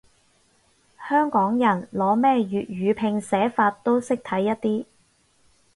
[1.09, 4.85] 香港人，攞咩粵語拼寫法都識睇一啲